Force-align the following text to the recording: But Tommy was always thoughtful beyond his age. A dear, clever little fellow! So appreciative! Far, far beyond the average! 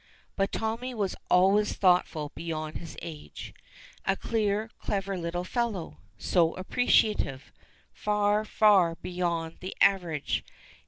But 0.35 0.51
Tommy 0.51 0.95
was 0.95 1.15
always 1.29 1.73
thoughtful 1.73 2.31
beyond 2.33 2.77
his 2.77 2.97
age. 3.03 3.53
A 4.03 4.15
dear, 4.15 4.71
clever 4.79 5.15
little 5.15 5.43
fellow! 5.43 5.99
So 6.17 6.55
appreciative! 6.55 7.51
Far, 7.93 8.43
far 8.43 8.95
beyond 8.95 9.57
the 9.59 9.75
average! 9.79 10.43